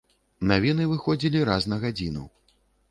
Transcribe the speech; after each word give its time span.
Навіны 0.51 0.87
выходзілі 0.93 1.47
раз 1.51 1.71
на 1.75 1.81
гадзіну. 1.87 2.29